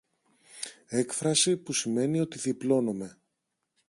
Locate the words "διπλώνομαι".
2.39-3.19